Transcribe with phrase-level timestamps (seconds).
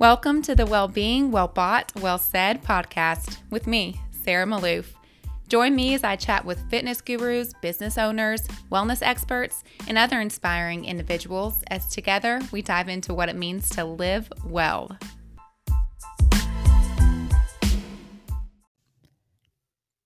[0.00, 4.86] Welcome to the Well-Being, Well Bought, Well Said podcast with me, Sarah Maloof.
[5.46, 8.42] Join me as I chat with fitness gurus, business owners,
[8.72, 13.84] wellness experts, and other inspiring individuals as together we dive into what it means to
[13.84, 14.98] live well.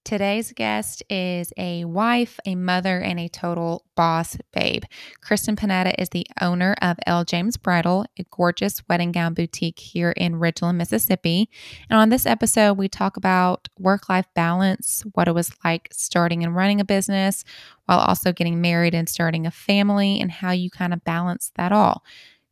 [0.09, 4.85] Today's guest is a wife, a mother, and a total boss babe.
[5.21, 7.27] Kristen Panetta is the owner of L.
[7.27, 11.51] James Bridal, a gorgeous wedding gown boutique here in Ridgeland, Mississippi.
[11.91, 16.43] And on this episode, we talk about work life balance, what it was like starting
[16.43, 17.45] and running a business
[17.85, 21.71] while also getting married and starting a family, and how you kind of balance that
[21.71, 22.03] all.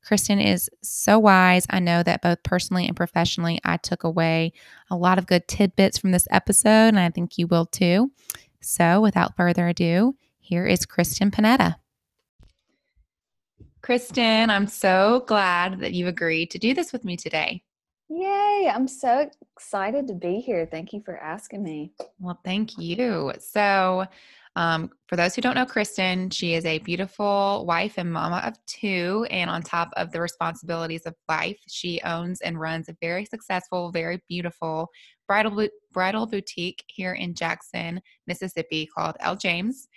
[0.07, 1.67] Kristen is so wise.
[1.69, 4.53] I know that both personally and professionally, I took away
[4.89, 8.13] a lot of good tidbits from this episode, and I think you will too.
[8.61, 11.75] So, without further ado, here is Kristen Panetta.
[13.83, 17.65] Kristen, I'm so glad that you agreed to do this with me today.
[18.09, 20.69] Yay, I'm so excited to be here.
[20.71, 21.91] Thank you for asking me.
[22.21, 23.33] Well, thank you.
[23.41, 24.07] So,
[24.57, 28.55] um, for those who don't know Kristen, she is a beautiful wife and mama of
[28.65, 29.27] two.
[29.31, 33.93] And on top of the responsibilities of life, she owns and runs a very successful,
[33.93, 34.89] very beautiful
[35.29, 39.37] bridal, bridal boutique here in Jackson, Mississippi called L.
[39.37, 39.89] James.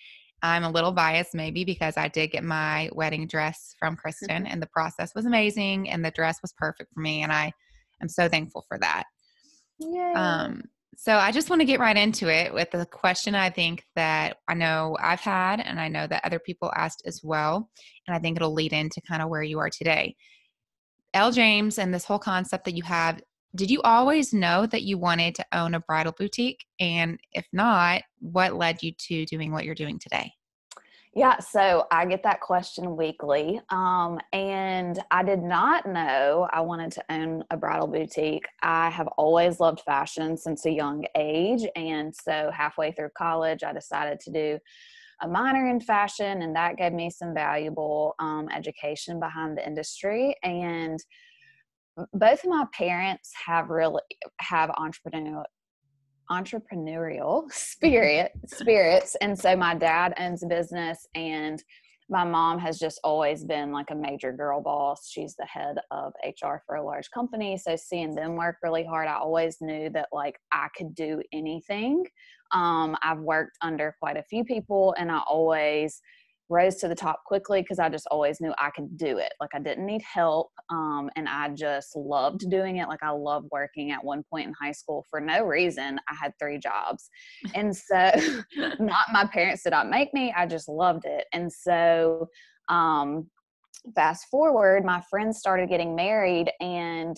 [0.41, 4.61] I'm a little biased, maybe because I did get my wedding dress from Kristen, and
[4.61, 7.23] the process was amazing, and the dress was perfect for me.
[7.23, 7.53] And I
[8.01, 9.03] am so thankful for that.
[9.79, 10.13] Yay.
[10.15, 10.63] Um,
[10.97, 14.37] so I just want to get right into it with the question I think that
[14.47, 17.69] I know I've had and I know that other people asked as well.
[18.07, 20.15] And I think it'll lead into kind of where you are today.
[21.13, 21.31] L.
[21.31, 23.21] James and this whole concept that you have,
[23.55, 26.65] did you always know that you wanted to own a bridal boutique?
[26.79, 30.31] And if not, what led you to doing what you're doing today?
[31.15, 33.59] Yeah, so I get that question weekly.
[33.69, 38.45] Um, and I did not know I wanted to own a bridal boutique.
[38.61, 41.65] I have always loved fashion since a young age.
[41.75, 44.59] And so halfway through college, I decided to do
[45.21, 50.35] a minor in fashion, and that gave me some valuable um, education behind the industry.
[50.43, 50.99] And
[52.13, 54.01] both of my parents have really
[54.39, 55.43] have entrepreneurial
[56.31, 61.63] entrepreneurial spirit spirits and so my dad owns a business and
[62.11, 65.07] my mom has just always been like a major girl boss.
[65.07, 69.07] She's the head of hr for a large company so seeing them work really hard
[69.07, 72.05] i always knew that like i could do anything.
[72.51, 76.01] Um, i've worked under quite a few people and i always
[76.49, 79.33] rose to the top quickly because I just always knew I could do it.
[79.39, 80.49] Like I didn't need help.
[80.69, 82.87] Um, and I just loved doing it.
[82.87, 85.99] Like I loved working at one point in high school for no reason.
[86.09, 87.09] I had three jobs.
[87.55, 88.11] And so,
[88.79, 91.25] not my parents did not make me, I just loved it.
[91.33, 92.27] And so,
[92.69, 93.27] um,
[93.95, 97.17] fast forward, my friends started getting married and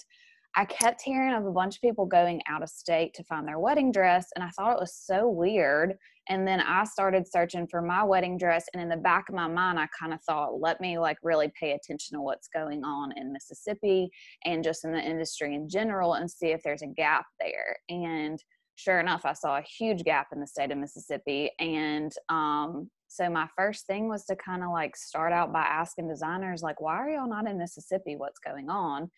[0.56, 3.60] I kept hearing of a bunch of people going out of state to find their
[3.60, 5.96] wedding dress, and I thought it was so weird.
[6.32, 9.48] And then I started searching for my wedding dress, and in the back of my
[9.48, 13.12] mind, I kind of thought, let me like really pay attention to what's going on
[13.18, 14.10] in Mississippi
[14.46, 17.76] and just in the industry in general and see if there's a gap there.
[17.90, 18.42] And
[18.76, 21.52] sure enough, I saw a huge gap in the state of Mississippi.
[21.60, 26.08] And um, so my first thing was to kind of like start out by asking
[26.08, 28.16] designers, like, why are y'all not in Mississippi?
[28.16, 29.12] What's going on?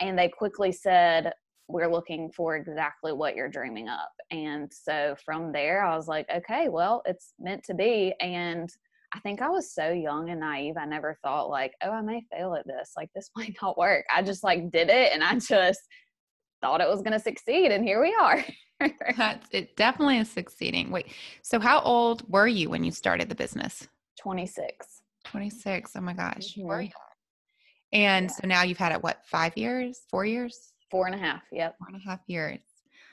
[0.00, 1.32] and they quickly said
[1.68, 4.12] we're looking for exactly what you're dreaming up.
[4.30, 8.14] And so from there i was like okay well it's meant to be.
[8.20, 8.70] And
[9.14, 12.22] i think i was so young and naive i never thought like oh i may
[12.30, 12.92] fail at this.
[12.96, 14.04] Like this might not work.
[14.14, 15.80] I just like did it and i just
[16.60, 18.44] thought it was going to succeed and here we are.
[19.16, 20.90] That's, it definitely is succeeding.
[20.90, 21.06] Wait
[21.42, 23.88] so how old were you when you started the business?
[24.20, 26.86] 26 26 oh my gosh mm-hmm.
[27.92, 28.34] And yeah.
[28.34, 30.71] so now you've had it what, five years, four years?
[30.92, 31.42] Four and a half.
[31.50, 31.76] Yep.
[31.78, 32.60] Four and a half years.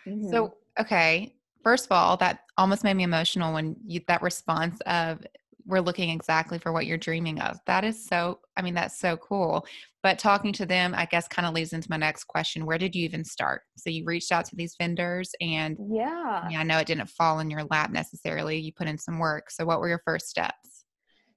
[0.08, 0.30] Mm-hmm.
[0.30, 1.34] So, okay.
[1.64, 5.26] First of all, that almost made me emotional when you, that response of,
[5.66, 7.60] we're looking exactly for what you're dreaming of.
[7.68, 9.68] That is so, I mean, that's so cool.
[10.02, 12.66] But talking to them, I guess, kind of leads into my next question.
[12.66, 13.62] Where did you even start?
[13.78, 17.10] So you reached out to these vendors, and yeah, I, mean, I know it didn't
[17.10, 18.58] fall in your lap necessarily.
[18.58, 19.52] You put in some work.
[19.52, 20.86] So what were your first steps?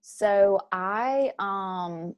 [0.00, 2.14] So I um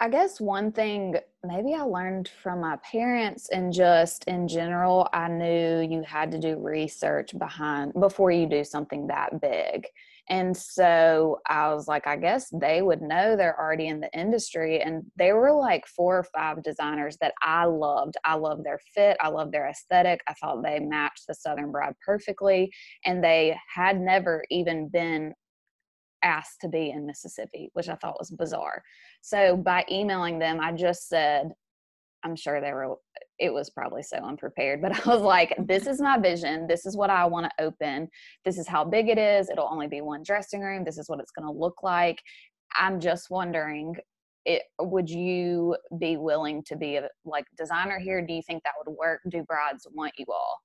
[0.00, 5.28] I guess one thing maybe I learned from my parents and just in general, I
[5.28, 9.86] knew you had to do research behind before you do something that big.
[10.28, 14.80] And so I was like, I guess they would know they're already in the industry.
[14.80, 18.14] And they were like four or five designers that I loved.
[18.24, 20.20] I loved their fit, I loved their aesthetic.
[20.28, 22.72] I thought they matched the Southern Bride perfectly.
[23.04, 25.34] And they had never even been
[26.22, 28.82] asked to be in Mississippi, which I thought was bizarre.
[29.20, 31.52] So by emailing them, I just said,
[32.24, 32.96] I'm sure they were,
[33.38, 36.66] it was probably so unprepared, but I was like, this is my vision.
[36.66, 38.08] This is what I want to open.
[38.44, 39.50] This is how big it is.
[39.50, 40.84] It'll only be one dressing room.
[40.84, 42.20] This is what it's going to look like.
[42.76, 43.94] I'm just wondering,
[44.44, 48.24] it, would you be willing to be a like designer here?
[48.24, 49.20] Do you think that would work?
[49.28, 50.58] Do brides want you all?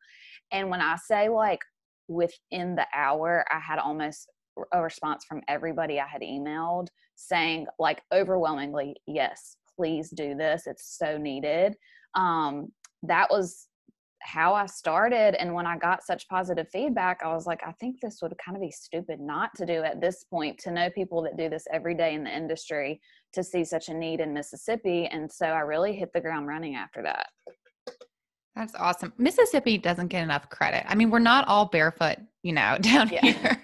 [0.52, 1.60] And when I say like
[2.08, 4.30] within the hour, I had almost
[4.72, 10.68] a response from everybody I had emailed saying like overwhelmingly, yes, please do this.
[10.68, 11.76] It's so needed.
[12.16, 12.72] Um,
[13.04, 13.68] that was
[14.22, 15.40] how I started.
[15.40, 18.58] And when I got such positive feedback, I was like, I think this would kind
[18.58, 21.66] of be stupid not to do at this point to know people that do this
[21.72, 23.00] every day in the industry
[23.34, 25.06] to see such a need in Mississippi.
[25.06, 27.28] And so I really hit the ground running after that.
[28.58, 29.14] That's awesome.
[29.20, 30.84] Mississippi doesn't get enough credit.
[30.88, 33.22] I mean, we're not all barefoot, you know, down yeah.
[33.22, 33.64] here.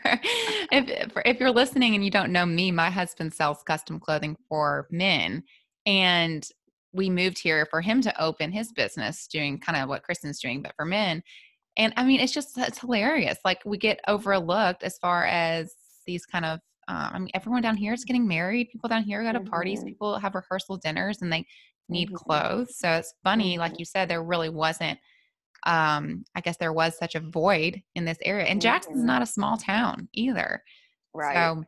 [0.72, 4.88] if if you're listening and you don't know me, my husband sells custom clothing for
[4.92, 5.44] men,
[5.88, 6.48] and
[6.94, 10.62] we moved here for him to open his business, doing kind of what Kristen's doing,
[10.62, 11.24] but for men.
[11.76, 13.40] And I mean, it's just it's hilarious.
[13.44, 15.74] Like we get overlooked as far as
[16.06, 16.60] these kind of.
[16.90, 18.70] Um, I mean, everyone down here is getting married.
[18.70, 19.48] People down here go to mm-hmm.
[19.48, 19.84] parties.
[19.86, 21.46] People have rehearsal dinners, and they
[21.90, 22.16] need mm-hmm.
[22.16, 22.78] clothes.
[22.78, 23.80] So it's funny, like mm-hmm.
[23.80, 25.00] you said, there really wasn't.
[25.66, 29.08] Um, I guess there was such a void in this area, and Jackson's mm-hmm.
[29.08, 30.62] not a small town either.
[31.14, 31.36] Right.
[31.36, 31.64] So,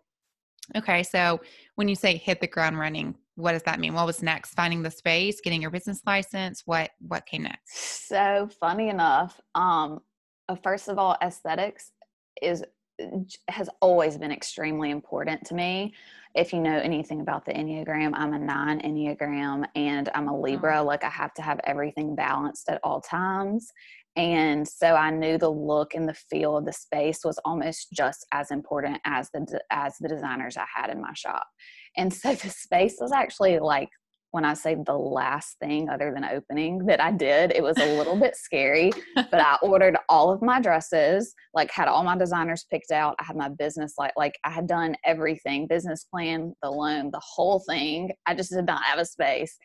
[0.78, 1.40] okay, so
[1.76, 3.94] when you say hit the ground running, what does that mean?
[3.94, 4.54] What was next?
[4.54, 6.64] Finding the space, getting your business license.
[6.66, 8.08] What what came next?
[8.08, 10.00] So funny enough, um,
[10.50, 11.92] uh, first of all, aesthetics
[12.42, 12.64] is
[13.50, 15.94] has always been extremely important to me.
[16.34, 20.44] If you know anything about the Enneagram, I'm a nine Enneagram and I'm a mm-hmm.
[20.44, 20.84] Libra.
[20.84, 23.72] Like I have to have everything balanced at all times.
[24.18, 28.26] And so I knew the look and the feel of the space was almost just
[28.32, 31.46] as important as the as the designers I had in my shop.
[31.98, 33.90] And so the space was actually like
[34.32, 37.98] when I say the last thing other than opening that I did, it was a
[37.98, 42.66] little bit scary, but I ordered all of my dresses, like had all my designers
[42.70, 43.16] picked out.
[43.20, 47.22] I had my business like like I had done everything, business plan, the loan, the
[47.24, 48.12] whole thing.
[48.26, 49.58] I just did not have a space.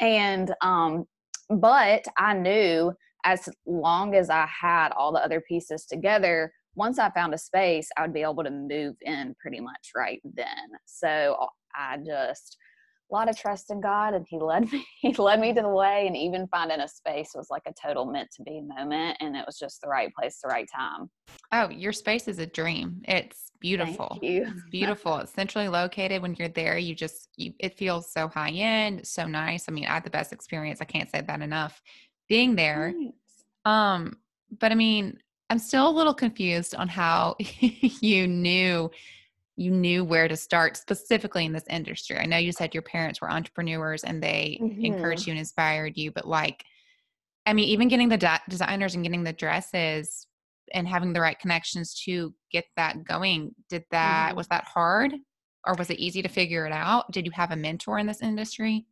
[0.00, 1.04] And um
[1.48, 2.92] but I knew
[3.24, 7.88] as long as I had all the other pieces together, once I found a space,
[7.96, 10.46] I would be able to move in pretty much right then.
[10.86, 11.36] So
[11.74, 12.56] I just
[13.10, 15.68] a lot of trust in God and he led me he led me to the
[15.68, 19.36] way and even finding a space was like a total meant to be moment and
[19.36, 21.10] it was just the right place the right time.
[21.52, 23.02] Oh, your space is a dream.
[23.04, 24.18] It's beautiful.
[24.22, 25.18] It's beautiful.
[25.18, 29.26] it's centrally located when you're there you just you, it feels so high end, so
[29.26, 29.66] nice.
[29.68, 30.80] I mean, I had the best experience.
[30.80, 31.80] I can't say that enough
[32.28, 32.94] being there.
[32.96, 33.12] Nice.
[33.64, 34.16] Um
[34.58, 35.18] but I mean,
[35.48, 38.90] I'm still a little confused on how you knew
[39.60, 42.16] you knew where to start specifically in this industry.
[42.16, 44.86] I know you said your parents were entrepreneurs and they mm-hmm.
[44.86, 46.64] encouraged you and inspired you, but like,
[47.44, 50.26] I mean, even getting the de- designers and getting the dresses
[50.72, 54.38] and having the right connections to get that going, did that, mm-hmm.
[54.38, 55.12] was that hard
[55.66, 57.12] or was it easy to figure it out?
[57.12, 58.86] Did you have a mentor in this industry?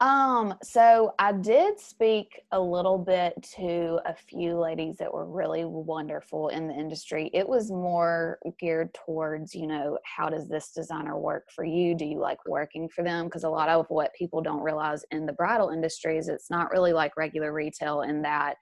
[0.00, 5.66] Um, so I did speak a little bit to a few ladies that were really
[5.66, 7.30] wonderful in the industry.
[7.34, 11.94] It was more geared towards, you know, how does this designer work for you?
[11.94, 13.26] Do you like working for them?
[13.26, 16.70] Because a lot of what people don't realize in the bridal industry is it's not
[16.70, 18.54] really like regular retail in that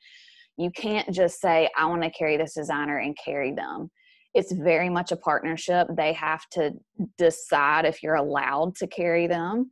[0.57, 3.91] you can't just say, I want to carry this designer and carry them
[4.35, 5.89] it's very much a partnership.
[5.97, 6.73] They have to
[7.17, 9.71] decide if you're allowed to carry them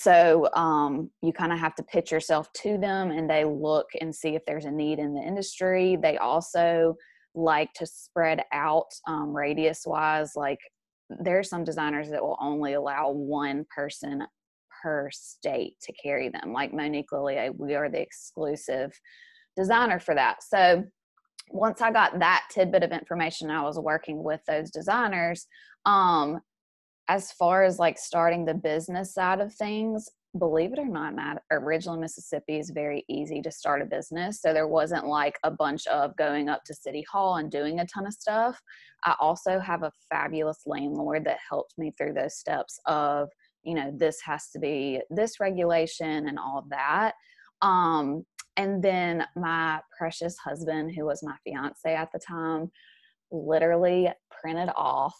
[0.00, 4.14] so um, you kind of have to pitch yourself to them and they look and
[4.14, 5.98] see if there's a need in the industry.
[6.00, 6.96] They also
[7.34, 10.58] like to spread out um, radius wise like
[11.20, 14.22] there are some designers that will only allow one person
[14.82, 16.52] per state to carry them.
[16.52, 18.92] Like Monique Lhuillier we are the exclusive
[19.56, 20.42] designer for that.
[20.42, 20.84] So
[21.52, 25.48] once i got that tidbit of information i was working with those designers
[25.84, 26.40] um,
[27.10, 31.42] as far as like starting the business side of things, believe it or not, Matt,
[31.50, 34.40] originally Mississippi is very easy to start a business.
[34.40, 37.86] So there wasn't like a bunch of going up to City Hall and doing a
[37.86, 38.62] ton of stuff.
[39.02, 43.28] I also have a fabulous landlord that helped me through those steps of,
[43.64, 47.14] you know, this has to be this regulation and all that.
[47.60, 48.24] Um,
[48.56, 52.70] and then my precious husband, who was my fiance at the time,
[53.32, 55.16] literally printed off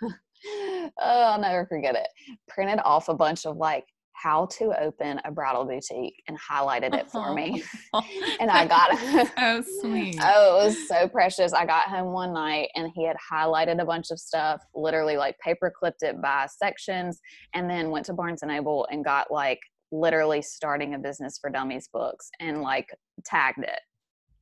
[0.46, 2.08] oh, I'll never forget it.
[2.48, 3.84] Printed off a bunch of like
[4.16, 7.62] how to open a bridal boutique and highlighted it for me.
[7.92, 8.02] Oh.
[8.40, 9.30] and I got it.
[9.38, 10.18] so sweet.
[10.22, 11.52] Oh, it was so precious.
[11.52, 15.38] I got home one night and he had highlighted a bunch of stuff, literally like
[15.38, 17.20] paper clipped it by sections,
[17.54, 19.60] and then went to Barnes and Noble and got like
[19.92, 22.88] literally starting a business for dummies books and like
[23.24, 23.80] tagged it.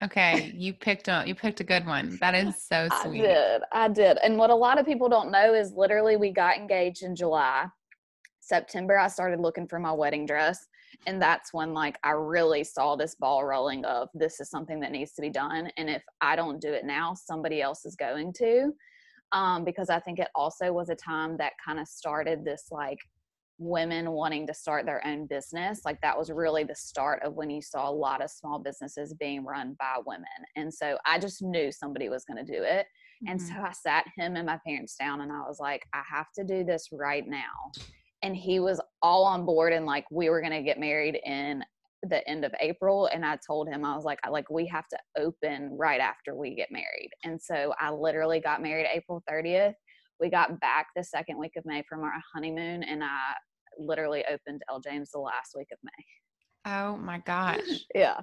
[0.03, 2.19] Okay, you picked a you picked a good one.
[2.21, 3.23] That is so sweet.
[3.23, 3.63] I did.
[3.73, 4.19] I did.
[4.23, 7.67] And what a lot of people don't know is literally we got engaged in July.
[8.41, 10.67] September I started looking for my wedding dress
[11.07, 14.93] and that's when like I really saw this ball rolling of this is something that
[14.93, 18.35] needs to be done and if I don't do it now somebody else is going
[18.35, 18.73] to
[19.33, 22.99] um, because I think it also was a time that kind of started this like
[23.59, 27.51] women wanting to start their own business like that was really the start of when
[27.51, 30.25] you saw a lot of small businesses being run by women
[30.57, 33.29] and so i just knew somebody was going to do it mm-hmm.
[33.31, 36.27] and so i sat him and my parents down and i was like i have
[36.35, 37.71] to do this right now
[38.23, 41.63] and he was all on board and like we were going to get married in
[42.09, 44.89] the end of April and I told him I was like I like we have
[44.89, 47.11] to open right after we get married.
[47.25, 49.75] And so I literally got married April 30th
[50.25, 53.35] we got back the second week of May from our honeymoon, and I
[53.79, 56.73] literally opened L James the last week of May.
[56.73, 57.61] Oh my gosh!
[57.95, 58.21] yeah.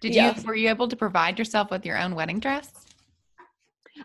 [0.00, 0.34] Did yeah.
[0.34, 2.86] you were you able to provide yourself with your own wedding dress?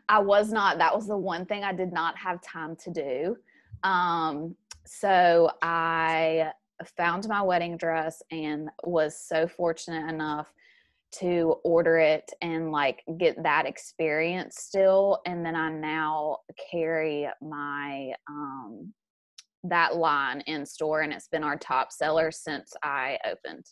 [0.10, 0.78] I was not.
[0.78, 3.38] That was the one thing I did not have time to do.
[3.84, 6.52] Um, so I
[6.98, 10.52] found my wedding dress and was so fortunate enough
[11.20, 16.38] to order it and like get that experience still and then i now
[16.72, 18.94] carry my um
[19.64, 23.66] that line in store and it's been our top seller since i opened.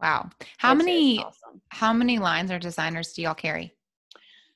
[0.00, 0.30] Wow.
[0.58, 1.60] How many awesome.
[1.68, 3.72] how many lines or designers do y'all carry?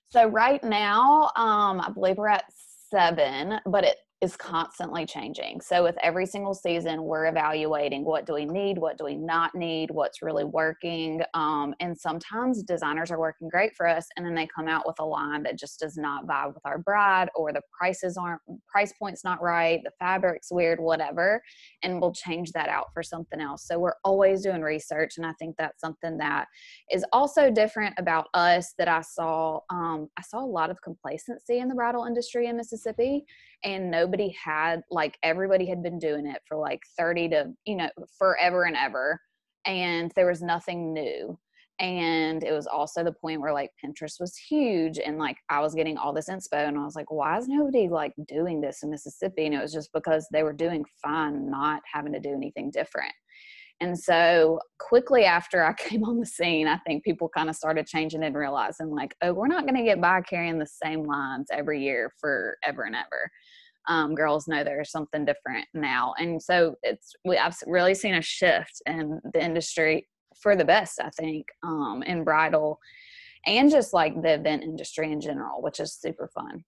[0.09, 2.45] So right now um i believe we're at
[2.91, 5.61] seven but it is constantly changing.
[5.61, 9.55] So with every single season, we're evaluating what do we need, what do we not
[9.55, 11.21] need, what's really working.
[11.35, 14.97] Um, and sometimes designers are working great for us, and then they come out with
[15.01, 18.95] a line that just does not vibe with our bride, or the prices aren't price
[18.99, 21.43] points not right, the fabric's weird, whatever,
[21.83, 23.67] and we'll change that out for something else.
[23.67, 26.47] So we're always doing research, and I think that's something that
[26.91, 29.61] is also different about us that I saw.
[29.69, 33.27] Um, I saw a lot of complacency in the bridal industry in Mississippi,
[33.65, 37.89] and nobody had like everybody had been doing it for like 30 to you know
[38.19, 39.21] forever and ever
[39.65, 41.39] and there was nothing new
[41.79, 45.75] and it was also the point where like pinterest was huge and like i was
[45.75, 48.91] getting all this inspo and i was like why is nobody like doing this in
[48.91, 49.47] mississippi?
[49.47, 53.13] And it was just because they were doing fine not having to do anything different
[53.81, 57.87] and so quickly after I came on the scene, I think people kind of started
[57.87, 61.49] changing and realizing, like, oh, we're not going to get by carrying the same lines
[61.53, 63.31] every year forever and ever
[63.89, 66.15] um, girls know there's something different now.
[66.19, 70.09] And so it's, we, I've really seen a shift in the industry
[70.41, 72.79] for the best, I think, um, in bridal
[73.47, 76.65] and just like the event industry in general, which is super fun.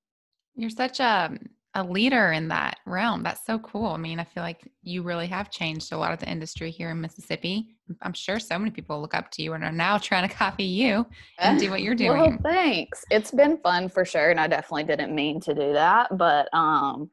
[0.55, 1.37] You're such a
[1.79, 3.23] a leader in that realm.
[3.23, 3.87] That's so cool.
[3.87, 6.91] I mean, I feel like you really have changed a lot of the industry here
[6.91, 7.77] in Mississippi.
[8.03, 10.65] I'm sure so many people look up to you and are now trying to copy
[10.65, 11.07] you
[11.39, 12.19] and do what you're doing.
[12.19, 13.05] well, thanks.
[13.11, 17.11] It's been fun for sure, and I definitely didn't mean to do that, but um,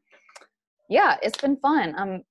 [0.90, 1.96] yeah, it's been fun.
[1.98, 2.24] I'm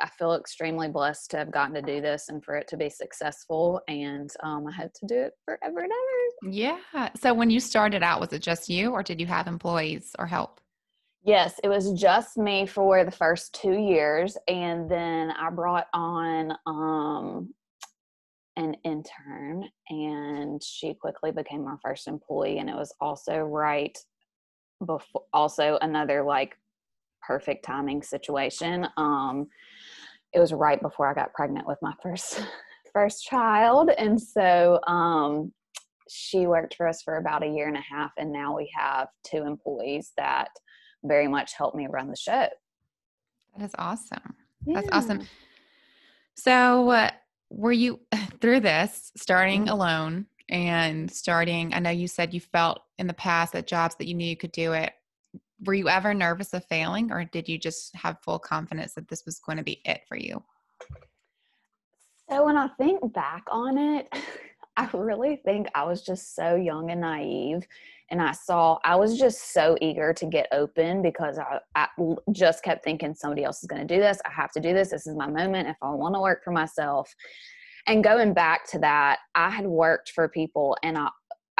[0.00, 2.90] I feel extremely blessed to have gotten to do this and for it to be
[2.90, 3.80] successful.
[3.88, 6.54] And um, I hope to do it forever and ever.
[6.54, 7.08] Yeah.
[7.16, 10.26] So when you started out, was it just you or did you have employees or
[10.26, 10.60] help?
[11.28, 16.54] Yes, it was just me for the first two years, and then I brought on
[16.64, 17.52] um,
[18.56, 22.60] an intern, and she quickly became my first employee.
[22.60, 23.94] And it was also right
[24.86, 26.56] before, also another like
[27.20, 28.88] perfect timing situation.
[28.96, 29.48] Um,
[30.32, 32.42] it was right before I got pregnant with my first
[32.94, 35.52] first child, and so um,
[36.08, 39.08] she worked for us for about a year and a half, and now we have
[39.30, 40.48] two employees that
[41.04, 42.48] very much helped me run the show.
[43.56, 44.34] That is awesome.
[44.66, 44.80] Yeah.
[44.80, 45.26] That's awesome.
[46.34, 47.10] So, uh,
[47.50, 48.00] were you
[48.40, 51.74] through this starting alone and starting?
[51.74, 54.36] I know you said you felt in the past that jobs that you knew you
[54.36, 54.92] could do it.
[55.64, 59.24] Were you ever nervous of failing, or did you just have full confidence that this
[59.26, 60.42] was going to be it for you?
[62.30, 64.12] So, when I think back on it,
[64.78, 67.66] I really think I was just so young and naive
[68.10, 71.88] and I saw I was just so eager to get open because I, I
[72.30, 74.20] just kept thinking somebody else is going to do this.
[74.24, 74.90] I have to do this.
[74.90, 77.12] This is my moment if I want to work for myself.
[77.88, 81.08] And going back to that, I had worked for people and I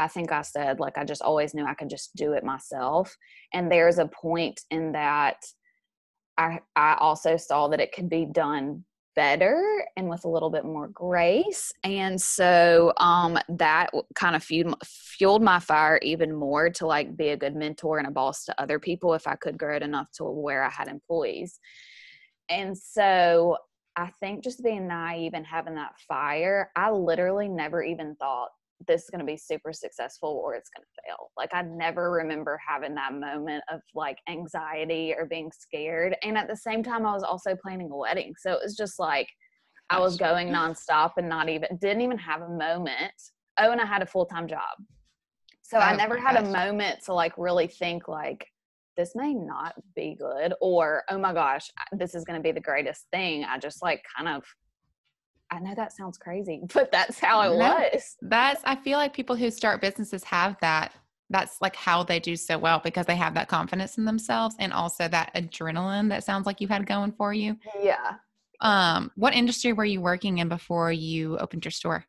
[0.01, 3.17] I think I said like I just always knew I could just do it myself.
[3.53, 5.39] And there's a point in that
[6.37, 8.85] I I also saw that it could be done
[9.19, 11.73] better and with a little bit more grace.
[11.83, 17.31] And so um, that kind of fueled, fueled my fire even more to like be
[17.31, 20.07] a good mentor and a boss to other people if I could grow it enough
[20.19, 21.59] to where I had employees.
[22.49, 23.57] And so
[23.97, 28.51] I think just being naive and having that fire, I literally never even thought
[28.87, 31.31] this is going to be super successful or it's going to fail.
[31.37, 36.17] Like I never remember having that moment of like anxiety or being scared.
[36.23, 38.35] And at the same time, I was also planning a wedding.
[38.39, 39.29] So it was just like
[39.91, 43.13] I was going nonstop and not even, didn't even have a moment.
[43.59, 44.77] Oh, and I had a full time job.
[45.63, 46.47] So oh, I never had gosh.
[46.47, 48.47] a moment to like really think like,
[48.97, 52.61] this may not be good or oh my gosh this is going to be the
[52.61, 54.43] greatest thing i just like kind of
[55.51, 58.17] i know that sounds crazy but that's how it no, was.
[58.23, 60.93] that's i feel like people who start businesses have that
[61.31, 64.73] that's like how they do so well because they have that confidence in themselves and
[64.73, 67.57] also that adrenaline that sounds like you had going for you.
[67.83, 68.15] Yeah.
[68.61, 72.05] Um what industry were you working in before you opened your store?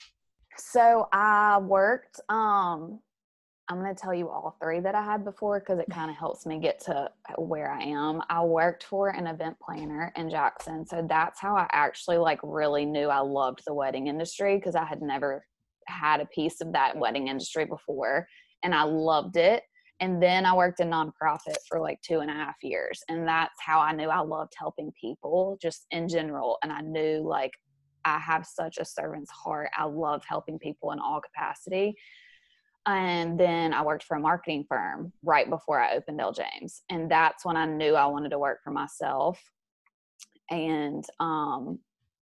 [0.57, 2.99] So i worked um
[3.69, 6.17] I'm going to tell you all three that I had before because it kind of
[6.19, 8.21] helps me get to uh, where I am.
[8.29, 10.85] I worked for an event planner in Jackson.
[10.87, 14.85] So that's how I actually like really knew I loved the wedding industry because I
[14.85, 15.45] had never
[15.87, 18.27] had a piece of that wedding industry before
[18.63, 19.63] and I loved it.
[20.01, 23.03] And then I worked in nonprofit for like two and a half years.
[23.09, 26.57] And that's how I knew I loved helping people just in general.
[26.63, 27.51] And I knew like
[28.05, 29.69] I have such a servant's heart.
[29.77, 31.95] I love helping people in all capacity
[32.85, 36.81] and then I worked for a marketing firm right before I opened L James.
[36.89, 39.41] And that's when I knew I wanted to work for myself.
[40.49, 41.79] And um,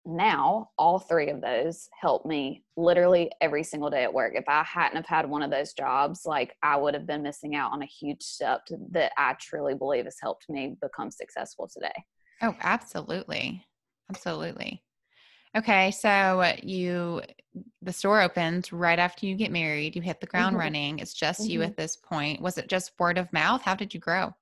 [0.06, 4.34] now all three of those help me literally every single day at work.
[4.36, 7.56] If I hadn't have had one of those jobs, like I would have been missing
[7.56, 11.94] out on a huge step that I truly believe has helped me become successful today.
[12.42, 13.66] Oh, absolutely.
[14.10, 14.84] Absolutely.
[15.56, 17.22] Okay, so you
[17.84, 19.96] the store opens right after you get married.
[19.96, 20.62] You hit the ground mm-hmm.
[20.62, 21.00] running.
[21.00, 21.52] It's just mm-hmm.
[21.52, 22.42] you at this point.
[22.42, 23.62] Was it just word of mouth?
[23.62, 24.34] How did you grow?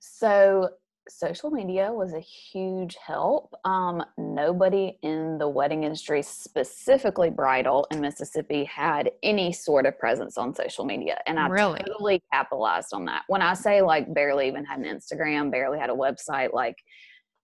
[0.00, 0.70] So
[1.08, 3.54] social media was a huge help.
[3.64, 10.38] Um, nobody in the wedding industry, specifically bridal in Mississippi, had any sort of presence
[10.38, 11.18] on social media.
[11.26, 11.80] And I really?
[11.80, 13.22] totally capitalized on that.
[13.28, 16.76] When I say like barely even had an Instagram, barely had a website, like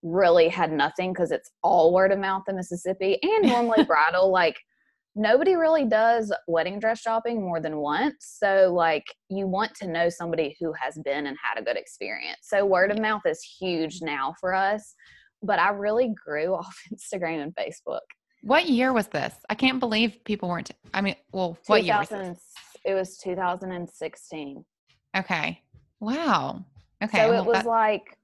[0.03, 4.57] really had nothing because it's all word of mouth in Mississippi and normally bridal like
[5.15, 10.09] nobody really does wedding dress shopping more than once so like you want to know
[10.09, 13.99] somebody who has been and had a good experience so word of mouth is huge
[14.03, 14.93] now for us
[15.41, 18.01] but I really grew off Instagram and Facebook.
[18.41, 19.33] What year was this?
[19.49, 22.37] I can't believe people weren't I mean well what year was?
[22.85, 24.63] It was 2016.
[25.17, 25.61] Okay.
[25.99, 26.63] Wow.
[27.03, 27.17] Okay.
[27.17, 28.17] So well, it was that- like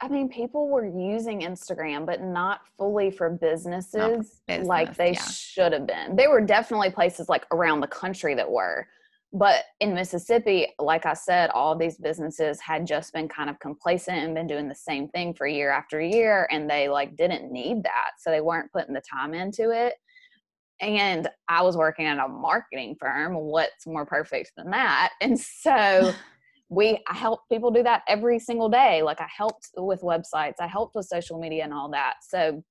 [0.00, 5.24] I mean, people were using Instagram, but not fully for businesses business, like they yeah.
[5.24, 6.14] should have been.
[6.14, 8.86] There were definitely places like around the country that were.
[9.32, 14.18] But in Mississippi, like I said, all these businesses had just been kind of complacent
[14.18, 16.48] and been doing the same thing for year after year.
[16.50, 18.12] And they like didn't need that.
[18.18, 19.94] So they weren't putting the time into it.
[20.80, 23.34] And I was working at a marketing firm.
[23.34, 25.10] What's more perfect than that?
[25.20, 26.12] And so
[26.68, 29.02] we I help people do that every single day.
[29.02, 32.16] Like I helped with websites, I helped with social media and all that.
[32.28, 32.62] So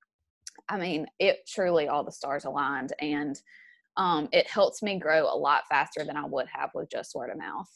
[0.70, 3.40] I mean, it truly all the stars aligned and
[3.96, 7.32] um, it helps me grow a lot faster than I would have with just word
[7.32, 7.68] of mouth.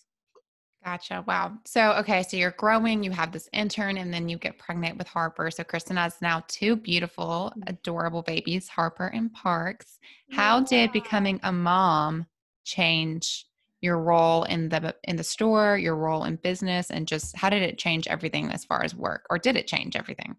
[0.84, 1.23] Gotcha.
[1.27, 1.60] Wow.
[1.65, 2.23] So, okay.
[2.23, 5.51] So you're growing, you have this intern, and then you get pregnant with Harper.
[5.51, 7.62] So Kristen has now two beautiful, mm-hmm.
[7.67, 9.99] adorable babies, Harper and Parks.
[10.31, 10.65] How yeah.
[10.65, 12.25] did becoming a mom
[12.63, 13.45] change
[13.82, 17.63] your role in the in the store, your role in business, and just how did
[17.63, 20.36] it change everything as far as work, or did it change everything?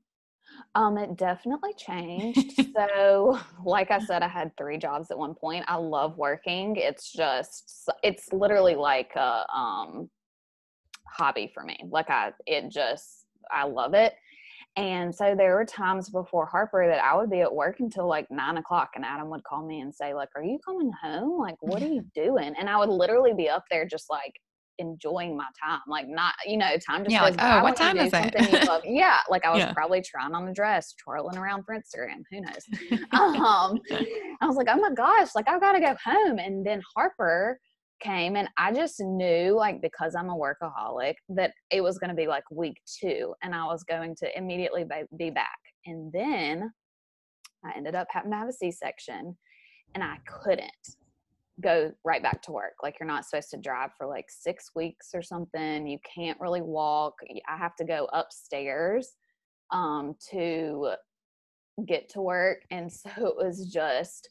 [0.74, 2.62] Um, it definitely changed.
[2.76, 5.64] so, like I said, I had three jobs at one point.
[5.68, 6.76] I love working.
[6.76, 10.09] It's just, it's literally like a um,
[11.07, 11.78] hobby for me.
[11.90, 14.14] Like I, it just, I love it.
[14.76, 18.26] And so there were times before Harper that I would be at work until like
[18.30, 21.38] nine o'clock, and Adam would call me and say, like, "Are you coming home?
[21.38, 24.32] Like, what are you doing?" And I would literally be up there just like
[24.78, 28.11] enjoying my time, like not, you know, time just yeah, like, oh, what time is
[28.12, 28.35] it?
[28.85, 29.72] yeah, like I was yeah.
[29.72, 32.22] probably trying on a dress, twirling around for Instagram.
[32.30, 32.66] Who knows?
[33.12, 33.80] um,
[34.40, 36.38] I was like, oh my gosh, like I've got to go home.
[36.38, 37.58] And then Harper
[38.02, 42.16] came and I just knew like because I'm a workaholic that it was going to
[42.16, 44.84] be like week 2 and I was going to immediately
[45.16, 45.58] be back.
[45.86, 46.70] And then
[47.64, 49.36] I ended up having to have a C-section
[49.94, 50.70] and I couldn't
[51.60, 52.74] go right back to work.
[52.82, 55.86] Like you're not supposed to drive for like 6 weeks or something.
[55.86, 57.14] You can't really walk.
[57.48, 59.12] I have to go upstairs
[59.70, 60.90] um to
[61.86, 64.28] get to work and so it was just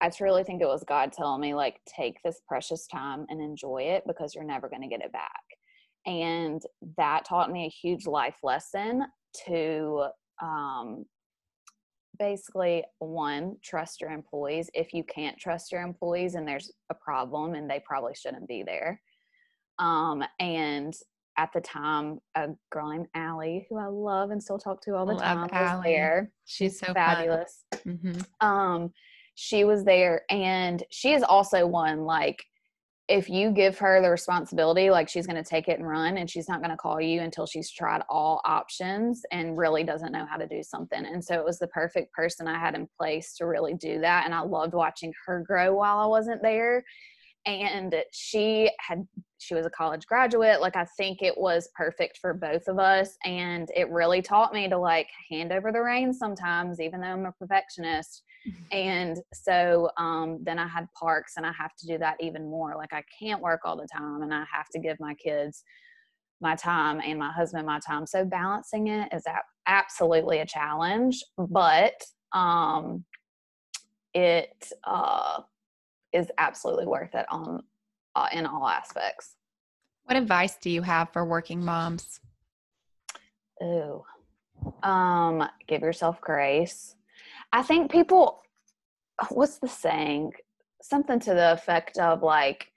[0.00, 3.82] I truly think it was God telling me, like, take this precious time and enjoy
[3.82, 5.42] it because you're never going to get it back.
[6.04, 6.62] And
[6.96, 9.06] that taught me a huge life lesson
[9.46, 10.06] to
[10.42, 11.04] um,
[12.18, 17.54] basically one trust your employees if you can't trust your employees and there's a problem
[17.54, 19.00] and they probably shouldn't be there
[19.78, 20.94] um, and
[21.38, 25.04] at the time a girl named Allie, who I love and still talk to all
[25.04, 25.76] the love time, Allie.
[25.76, 26.32] was there.
[26.46, 27.64] She's so fabulous.
[27.74, 28.46] Mm-hmm.
[28.46, 28.92] Um,
[29.36, 32.44] she was there, and she is also one like
[33.08, 36.28] if you give her the responsibility, like she's going to take it and run, and
[36.28, 40.26] she's not going to call you until she's tried all options and really doesn't know
[40.28, 41.06] how to do something.
[41.06, 44.24] And so it was the perfect person I had in place to really do that.
[44.24, 46.82] And I loved watching her grow while I wasn't there
[47.46, 49.06] and she had
[49.38, 53.16] she was a college graduate like i think it was perfect for both of us
[53.24, 57.26] and it really taught me to like hand over the reins sometimes even though i'm
[57.26, 58.24] a perfectionist
[58.72, 62.74] and so um, then i had parks and i have to do that even more
[62.76, 65.62] like i can't work all the time and i have to give my kids
[66.40, 69.24] my time and my husband my time so balancing it is
[69.66, 71.94] absolutely a challenge but
[72.32, 73.04] um
[74.14, 75.40] it uh
[76.12, 77.62] is absolutely worth it on
[78.14, 79.36] uh, in all aspects.
[80.04, 82.20] What advice do you have for working moms?
[83.62, 84.02] Ooh,
[84.82, 86.94] um, give yourself grace.
[87.52, 88.40] I think people,
[89.30, 90.32] what's the saying?
[90.82, 92.68] Something to the effect of like,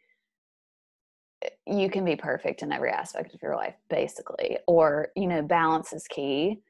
[1.65, 5.93] you can be perfect in every aspect of your life, basically, or you know, balance
[5.93, 6.61] is key.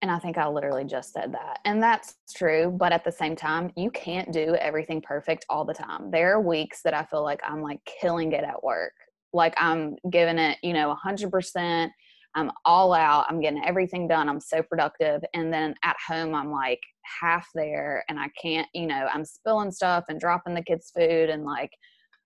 [0.00, 1.60] And I think I literally just said that.
[1.64, 2.74] And that's true.
[2.76, 6.10] But at the same time, you can't do everything perfect all the time.
[6.10, 8.94] There are weeks that I feel like I'm like killing it at work.
[9.32, 11.90] Like I'm giving it, you know, 100%.
[12.34, 13.26] I'm all out.
[13.28, 14.28] I'm getting everything done.
[14.28, 15.22] I'm so productive.
[15.34, 16.80] And then at home, I'm like
[17.20, 21.30] half there and I can't, you know, I'm spilling stuff and dropping the kids' food
[21.30, 21.70] and like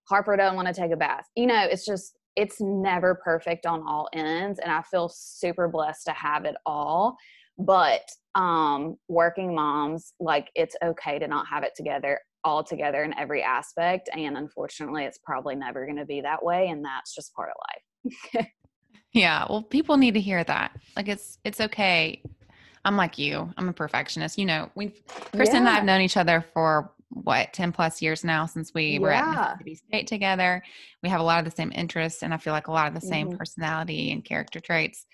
[0.08, 1.26] Harper doesn't want to take a bath.
[1.34, 4.60] You know, it's just, it's never perfect on all ends.
[4.60, 7.16] And I feel super blessed to have it all
[7.58, 8.02] but
[8.34, 13.42] um working moms like it's okay to not have it together all together in every
[13.42, 17.48] aspect and unfortunately it's probably never going to be that way and that's just part
[17.48, 17.56] of
[18.36, 18.46] life
[19.16, 22.22] yeah well people need to hear that like it's it's okay
[22.84, 25.00] i'm like you i'm a perfectionist you know we've
[25.32, 25.68] kristen yeah.
[25.68, 28.98] and i've known each other for what 10 plus years now since we yeah.
[28.98, 30.62] were at Mississippi State together.
[31.02, 32.94] We have a lot of the same interests and I feel like a lot of
[32.94, 33.36] the same mm-hmm.
[33.36, 35.06] personality and character traits.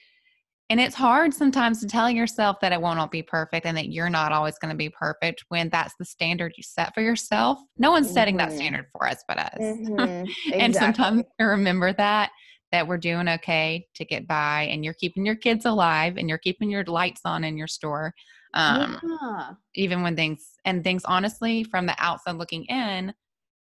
[0.70, 3.90] And it's hard sometimes to tell yourself that it won't all be perfect and that
[3.90, 7.58] you're not always going to be perfect when that's the standard you set for yourself.
[7.76, 8.14] No one's mm-hmm.
[8.14, 8.56] setting that mm-hmm.
[8.56, 9.58] standard for us but us.
[9.60, 10.00] Mm-hmm.
[10.00, 10.54] Exactly.
[10.54, 12.30] and sometimes I remember that
[12.72, 16.38] that we're doing okay to get by and you're keeping your kids alive and you're
[16.38, 18.14] keeping your lights on in your store.
[18.54, 19.50] Um, yeah.
[19.74, 23.14] even when things and things honestly from the outside looking in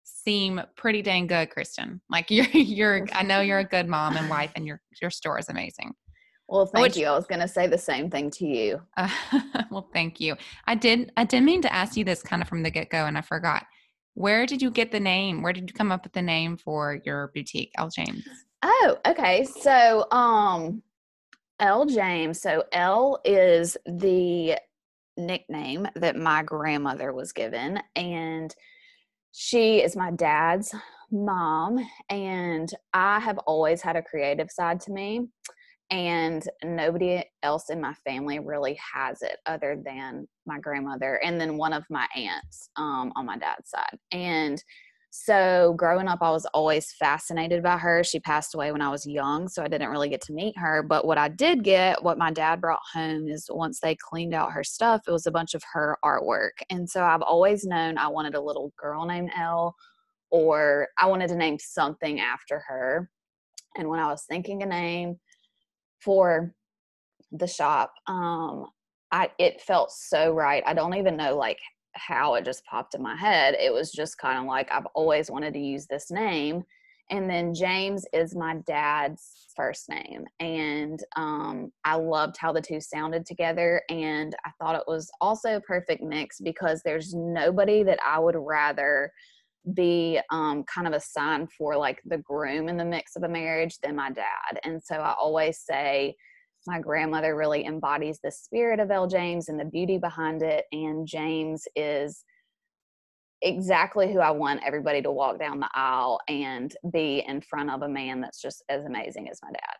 [0.03, 2.01] seem pretty dang good, Kristen.
[2.09, 5.39] Like you're you're I know you're a good mom and wife and your your store
[5.39, 5.93] is amazing.
[6.47, 7.05] Well, thank Which, you.
[7.05, 8.81] I was going to say the same thing to you.
[8.97, 9.09] Uh,
[9.69, 10.35] well, thank you.
[10.65, 11.11] I did.
[11.15, 13.21] I did mean to ask you this kind of from the get go, and I
[13.21, 13.65] forgot.
[14.15, 15.43] Where did you get the name?
[15.43, 18.25] Where did you come up with the name for your boutique, L James?
[18.63, 19.45] Oh, okay.
[19.45, 20.83] So, um,
[21.59, 22.41] L James.
[22.41, 24.57] So L is the
[25.17, 28.53] nickname that my grandmother was given, and
[29.33, 30.73] she is my dad's
[31.11, 35.27] mom, and I have always had a creative side to me
[35.91, 41.57] and nobody else in my family really has it other than my grandmother and then
[41.57, 44.63] one of my aunts um, on my dad's side and
[45.11, 48.03] so growing up i was always fascinated by her.
[48.03, 50.83] She passed away when i was young so i didn't really get to meet her.
[50.83, 54.51] But what i did get what my dad brought home is once they cleaned out
[54.51, 56.61] her stuff it was a bunch of her artwork.
[56.69, 59.75] And so i've always known i wanted a little girl named elle
[60.29, 63.09] or i wanted to name something after her.
[63.77, 65.19] And when i was thinking a name
[66.01, 66.53] for
[67.31, 68.65] the shop um
[69.11, 70.63] i it felt so right.
[70.65, 71.59] I don't even know like
[71.99, 75.29] how it just popped in my head it was just kind of like i've always
[75.29, 76.63] wanted to use this name
[77.09, 82.79] and then james is my dad's first name and um, i loved how the two
[82.79, 87.99] sounded together and i thought it was also a perfect mix because there's nobody that
[88.05, 89.11] i would rather
[89.73, 93.29] be um, kind of a sign for like the groom in the mix of a
[93.29, 94.59] marriage than my dad.
[94.63, 96.15] And so I always say
[96.69, 99.07] my grandmother really embodies the spirit of L.
[99.07, 100.65] James and the beauty behind it.
[100.71, 102.23] And James is
[103.41, 107.81] exactly who I want everybody to walk down the aisle and be in front of
[107.81, 109.75] a man that's just as amazing as my dad.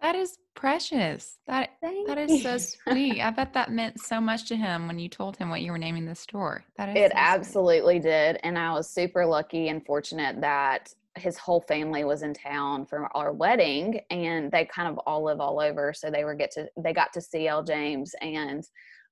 [0.00, 1.38] That is precious.
[1.46, 3.20] That Thank that is so sweet.
[3.20, 5.78] I bet that meant so much to him when you told him what you were
[5.78, 6.64] naming the store.
[6.76, 8.10] That is It so absolutely sweet.
[8.10, 8.40] did.
[8.42, 13.08] And I was super lucky and fortunate that his whole family was in town for
[13.16, 16.68] our wedding and they kind of all live all over so they were get to
[16.76, 18.64] they got to see L James and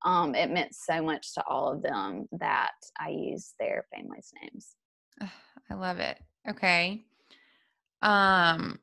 [0.05, 4.77] um, it meant so much to all of them that I used their family's names.
[5.71, 6.19] I love it.
[6.49, 7.05] Okay.
[8.03, 8.79] Um,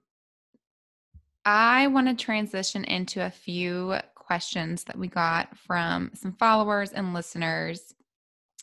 [1.46, 7.14] I want to transition into a few questions that we got from some followers and
[7.14, 7.94] listeners.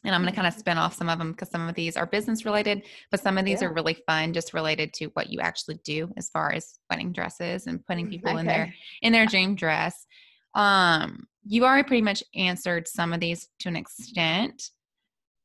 [0.04, 1.96] And I'm going to kind of spin off some of them because some of these
[1.96, 3.68] are business related, but some of these yeah.
[3.68, 7.66] are really fun, just related to what you actually do as far as wedding dresses
[7.66, 8.40] and putting mm, people okay.
[8.40, 10.06] in their in their dream dress.
[10.54, 14.70] Um, you already pretty much answered some of these to an extent,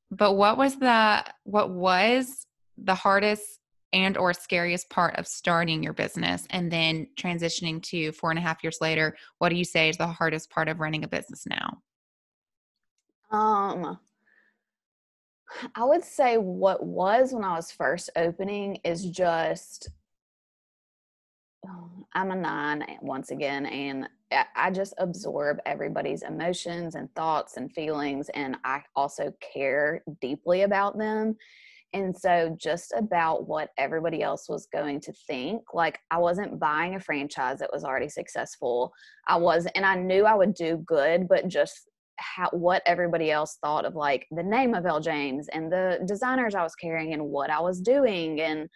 [0.10, 3.60] but what was the what was the hardest
[3.94, 8.42] and or scariest part of starting your business and then transitioning to four and a
[8.42, 11.46] half years later what do you say is the hardest part of running a business
[11.48, 11.78] now
[13.32, 13.98] um
[15.76, 19.90] i would say what was when i was first opening is just
[21.68, 24.08] um, i'm a nine eh, once again and
[24.56, 30.98] i just absorb everybody's emotions and thoughts and feelings and i also care deeply about
[30.98, 31.36] them
[31.96, 36.96] and so, just about what everybody else was going to think, like I wasn't buying
[36.96, 38.92] a franchise that was already successful.
[39.30, 43.58] I was, and I knew I would do good, but just how, what everybody else
[43.62, 47.24] thought of like the name of L James and the designers I was carrying and
[47.24, 48.70] what I was doing and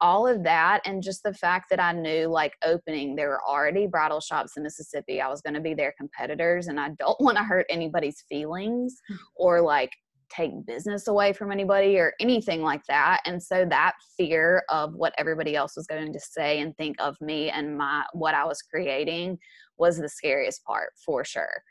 [0.00, 3.86] all of that and just the fact that I knew like opening there were already
[3.86, 5.20] bridal shops in Mississippi.
[5.20, 9.00] I was going to be their competitors and I don't want to hurt anybody's feelings
[9.08, 9.16] hmm.
[9.36, 9.90] or like
[10.30, 13.20] take business away from anybody or anything like that.
[13.24, 17.16] And so that fear of what everybody else was going to say and think of
[17.20, 19.38] me and my what i was creating
[19.78, 21.62] was the scariest part for sure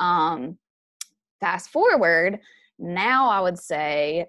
[0.00, 0.58] um
[1.38, 2.40] fast forward
[2.78, 4.26] now i would say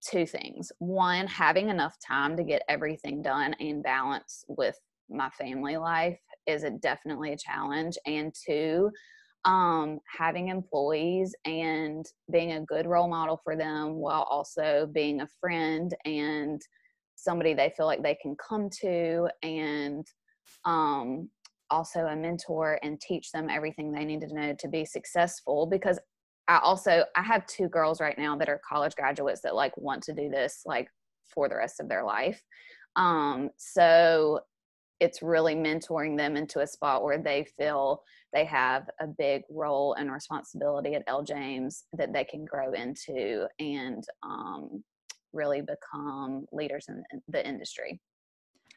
[0.00, 0.72] two things.
[0.78, 6.64] One having enough time to get everything done and balance with my family life is
[6.64, 7.96] a definitely a challenge.
[8.06, 8.90] And two
[9.44, 15.28] um, having employees and being a good role model for them while also being a
[15.40, 16.60] friend and
[17.16, 20.06] somebody they feel like they can come to and
[20.64, 21.28] um,
[21.70, 25.98] also a mentor and teach them everything they need to know to be successful because
[26.48, 30.02] i also i have two girls right now that are college graduates that like want
[30.02, 30.88] to do this like
[31.26, 32.42] for the rest of their life
[32.96, 34.40] um, so
[35.00, 38.02] it's really mentoring them into a spot where they feel
[38.32, 43.46] they have a big role and responsibility at L James that they can grow into
[43.58, 44.84] and um,
[45.32, 48.00] really become leaders in the industry.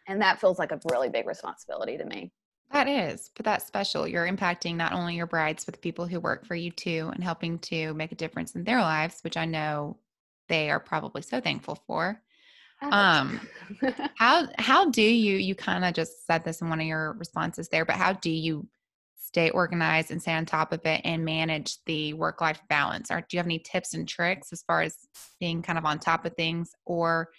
[0.07, 2.31] And that feels like a really big responsibility to me.
[2.73, 4.07] That is, but that's special.
[4.07, 7.23] You're impacting not only your brides, but the people who work for you too, and
[7.23, 9.97] helping to make a difference in their lives, which I know
[10.49, 12.19] they are probably so thankful for.
[12.81, 13.39] Um,
[14.15, 17.69] how how do you you kind of just said this in one of your responses
[17.69, 18.67] there, but how do you
[19.17, 23.11] stay organized and stay on top of it and manage the work life balance?
[23.11, 24.97] Or do you have any tips and tricks as far as
[25.39, 27.29] being kind of on top of things or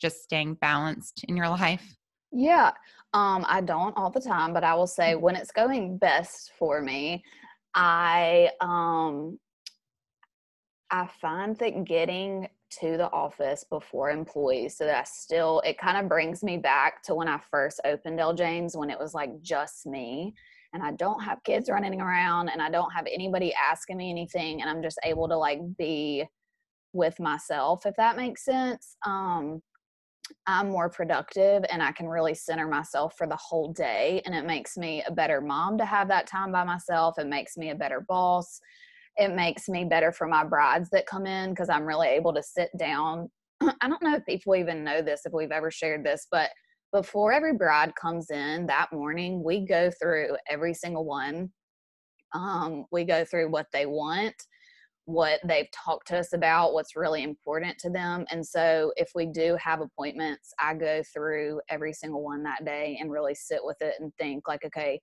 [0.00, 1.94] just staying balanced in your life?
[2.30, 2.72] Yeah,
[3.14, 5.22] um, I don't all the time, but I will say mm-hmm.
[5.22, 7.24] when it's going best for me,
[7.74, 9.38] I um,
[10.90, 15.96] I find that getting to the office before employees so that I still it kind
[15.96, 19.40] of brings me back to when I first opened L James when it was like
[19.40, 20.34] just me
[20.74, 24.60] and I don't have kids running around and I don't have anybody asking me anything
[24.60, 26.26] and I'm just able to like be
[26.92, 28.96] with myself if that makes sense.
[29.06, 29.62] Um
[30.46, 34.44] I'm more productive and I can really center myself for the whole day and it
[34.44, 37.18] makes me a better mom to have that time by myself.
[37.18, 38.60] It makes me a better boss
[39.18, 42.42] it makes me better for my brides that come in because I'm really able to
[42.42, 43.28] sit down.
[43.60, 46.50] I don't know if people even know this, if we've ever shared this, but
[46.92, 51.50] before every bride comes in that morning, we go through every single one.
[52.32, 54.34] Um, we go through what they want,
[55.08, 58.26] what they've talked to us about, what's really important to them.
[58.30, 62.98] And so, if we do have appointments, I go through every single one that day
[63.00, 65.00] and really sit with it and think, like, okay,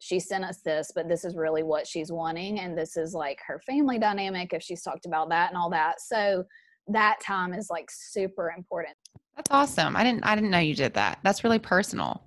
[0.00, 2.60] she sent us this, but this is really what she's wanting.
[2.60, 6.00] And this is like her family dynamic, if she's talked about that and all that.
[6.00, 6.44] So
[6.88, 8.96] that time is like super important.
[9.36, 9.94] That's awesome.
[9.94, 11.18] I didn't I didn't know you did that.
[11.22, 12.22] That's really personal.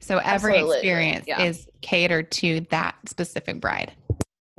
[0.00, 0.76] So every Absolutely.
[0.78, 1.42] experience yeah.
[1.42, 3.92] is catered to that specific bride.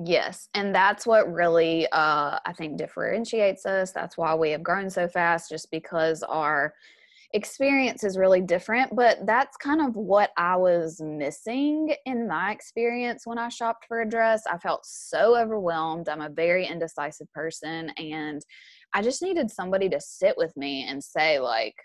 [0.04, 3.92] Yes, and that's what really uh, I think differentiates us.
[3.92, 6.74] That's why we have grown so fast, just because our
[7.34, 13.24] experience is really different, but that's kind of what I was missing in my experience
[13.26, 14.44] when I shopped for a dress.
[14.52, 16.10] I felt so overwhelmed.
[16.10, 18.42] I'm a very indecisive person, and
[18.94, 21.76] I just needed somebody to sit with me and say, like,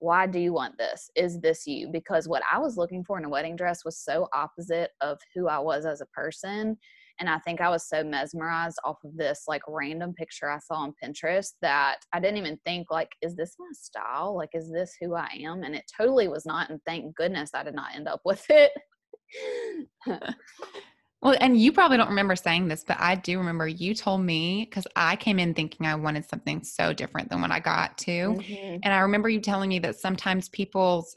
[0.00, 1.10] why do you want this?
[1.16, 1.88] Is this you?
[1.92, 5.48] Because what I was looking for in a wedding dress was so opposite of who
[5.48, 6.76] I was as a person.
[7.20, 10.76] And I think I was so mesmerized off of this like random picture I saw
[10.76, 14.36] on Pinterest that I didn't even think like, is this my style?
[14.36, 15.62] Like, is this who I am?
[15.62, 16.70] And it totally was not.
[16.70, 18.72] And thank goodness I did not end up with it.
[21.20, 24.64] Well, and you probably don't remember saying this, but I do remember you told me
[24.64, 28.10] because I came in thinking I wanted something so different than what I got to.
[28.10, 28.78] Mm-hmm.
[28.84, 31.16] And I remember you telling me that sometimes people's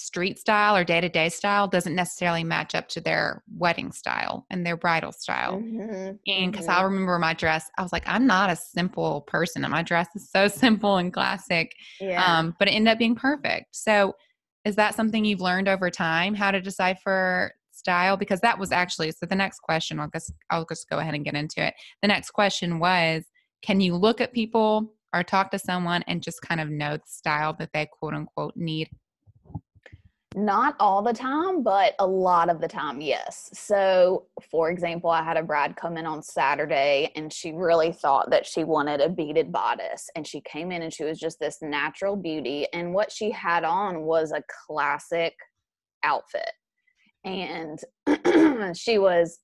[0.00, 4.46] street style or day to day style doesn't necessarily match up to their wedding style
[4.50, 5.58] and their bridal style.
[5.58, 6.12] Mm-hmm.
[6.26, 6.80] And because mm-hmm.
[6.80, 10.08] I remember my dress, I was like, I'm not a simple person, and my dress
[10.14, 11.74] is so simple and classic.
[12.00, 12.24] Yeah.
[12.24, 13.76] Um, but it ended up being perfect.
[13.76, 14.14] So,
[14.64, 19.10] is that something you've learned over time how to decipher style because that was actually
[19.10, 21.74] so the next question I'll just I'll just go ahead and get into it.
[22.02, 23.24] The next question was
[23.62, 27.02] can you look at people or talk to someone and just kind of know the
[27.06, 28.88] style that they quote unquote need?
[30.36, 33.50] Not all the time, but a lot of the time, yes.
[33.52, 38.30] So, for example, I had a bride come in on Saturday and she really thought
[38.30, 40.08] that she wanted a beaded bodice.
[40.14, 42.68] And she came in and she was just this natural beauty.
[42.72, 45.34] And what she had on was a classic
[46.04, 46.52] outfit
[47.24, 47.78] and
[48.76, 49.40] she was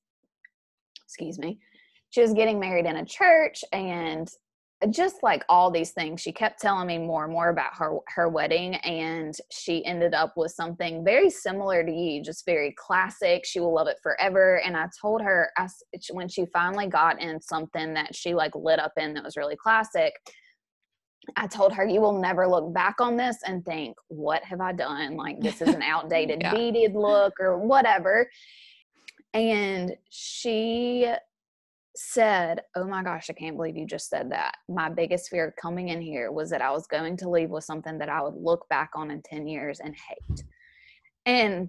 [1.05, 1.59] excuse me
[2.11, 4.29] she was getting married in a church and
[4.91, 8.29] just like all these things she kept telling me more and more about her her
[8.29, 13.59] wedding and she ended up with something very similar to you just very classic she
[13.59, 15.67] will love it forever and i told her I,
[16.11, 19.57] when she finally got in something that she like lit up in that was really
[19.57, 20.13] classic
[21.35, 24.71] I told her, you will never look back on this and think, what have I
[24.73, 25.17] done?
[25.17, 26.55] Like, this is an outdated yeah.
[26.55, 28.29] beaded look or whatever.
[29.35, 31.13] And she
[31.97, 34.57] said, Oh my gosh, I can't believe you just said that.
[34.69, 37.99] My biggest fear coming in here was that I was going to leave with something
[37.99, 40.45] that I would look back on in 10 years and hate.
[41.25, 41.69] And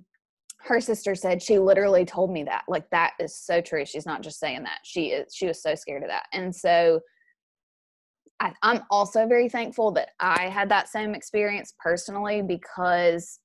[0.62, 2.64] her sister said she literally told me that.
[2.68, 3.86] Like that is so true.
[3.86, 4.80] She's not just saying that.
[4.84, 6.26] She is she was so scared of that.
[6.34, 7.02] And so
[8.40, 13.40] I, I'm also very thankful that I had that same experience personally because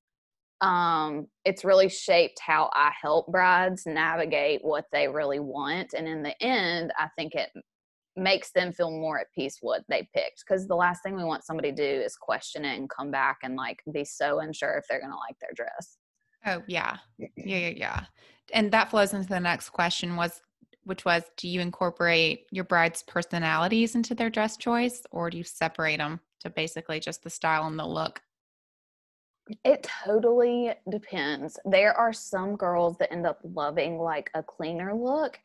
[0.63, 5.93] um, it's really shaped how I help brides navigate what they really want.
[5.93, 7.51] And in the end, I think it
[8.15, 10.45] makes them feel more at peace with what they picked.
[10.47, 13.39] Because the last thing we want somebody to do is question it and come back
[13.43, 15.99] and like be so unsure if they're going to like their dress.
[16.47, 16.99] Oh, yeah.
[17.19, 18.05] Yeah, yeah, yeah.
[18.53, 20.41] And that flows into the next question was
[20.85, 25.45] which was do you incorporate your bride's personalities into their dress choice or do you
[25.45, 28.21] separate them to basically just the style and the look?
[29.65, 31.59] It totally depends.
[31.65, 35.39] There are some girls that end up loving like a cleaner look,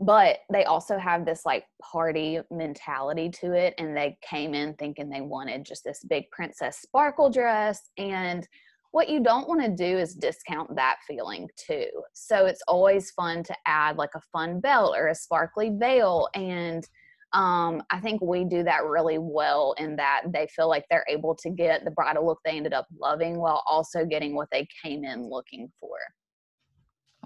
[0.00, 3.74] but they also have this like party mentality to it.
[3.78, 7.90] And they came in thinking they wanted just this big princess sparkle dress.
[7.98, 8.46] And
[8.92, 11.88] what you don't want to do is discount that feeling too.
[12.12, 16.28] So it's always fun to add like a fun belt or a sparkly veil.
[16.34, 16.84] And
[17.32, 21.34] um, I think we do that really well in that they feel like they're able
[21.36, 25.04] to get the bridal look they ended up loving while also getting what they came
[25.04, 25.96] in looking for.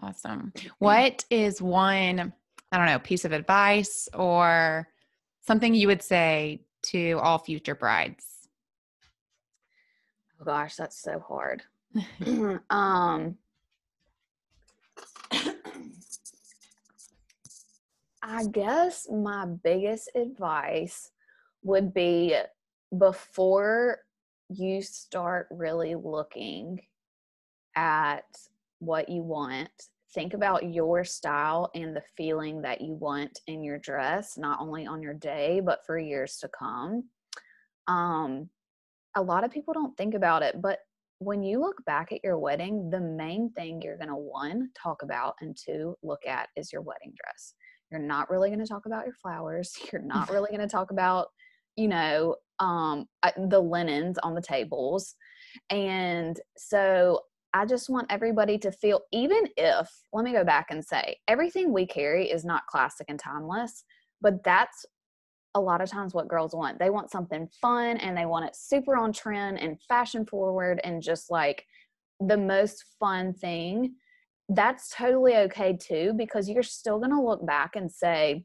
[0.03, 0.53] Awesome.
[0.79, 2.33] What is one,
[2.71, 4.89] I don't know, piece of advice or
[5.41, 8.49] something you would say to all future brides?
[10.41, 11.63] Oh gosh, that's so hard.
[12.71, 13.39] um,
[18.27, 21.11] I guess my biggest advice
[21.63, 22.35] would be
[22.97, 23.99] before
[24.49, 26.81] you start really looking
[27.77, 28.25] at
[28.79, 29.69] what you want,
[30.15, 34.87] think about your style and the feeling that you want in your dress, not only
[34.87, 37.05] on your day, but for years to come.
[37.89, 38.49] Um,
[39.15, 40.79] a lot of people don't think about it, but
[41.19, 45.03] when you look back at your wedding, the main thing you're going to one talk
[45.03, 47.53] about and two look at is your wedding dress.
[47.95, 49.73] You're not really going to talk about your flowers.
[49.93, 51.29] You're not really going to talk about,
[51.77, 53.07] you know, um,
[53.49, 55.15] the linens on the tables.
[55.71, 57.21] And so
[57.53, 61.73] I just want everybody to feel, even if, let me go back and say, everything
[61.73, 63.85] we carry is not classic and timeless,
[64.21, 64.85] but that's
[65.55, 66.81] a lot of times what girls want.
[66.81, 71.01] They want something fun and they want it super on trend and fashion forward and
[71.01, 71.65] just like
[72.19, 73.95] the most fun thing.
[74.49, 78.45] That's totally okay too, because you're still going to look back and say,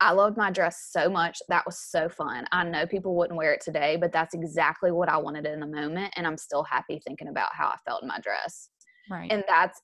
[0.00, 1.38] I loved my dress so much.
[1.48, 2.46] That was so fun.
[2.52, 5.66] I know people wouldn't wear it today, but that's exactly what I wanted in the
[5.66, 6.12] moment.
[6.16, 8.70] And I'm still happy thinking about how I felt in my dress.
[9.10, 9.30] Right.
[9.30, 9.80] And that's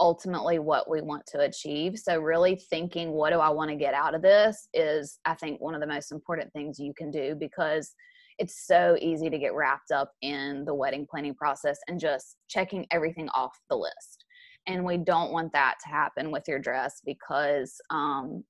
[0.00, 1.98] ultimately what we want to achieve.
[1.98, 5.60] So, really thinking, what do I want to get out of this is, I think,
[5.60, 7.94] one of the most important things you can do because
[8.38, 12.84] it's so easy to get wrapped up in the wedding planning process and just checking
[12.90, 14.23] everything off the list.
[14.66, 18.44] And we don't want that to happen with your dress because um,